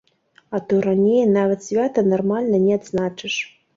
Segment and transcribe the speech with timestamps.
[0.55, 3.35] А то раней нават свята нармальна не адзначыш.